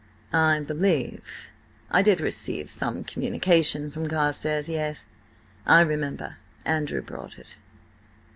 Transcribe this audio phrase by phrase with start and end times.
[0.33, 1.51] "I believe
[1.91, 5.05] I did receive some communication from Carstares; yes—
[5.63, 7.57] I remember, Andrew brought it."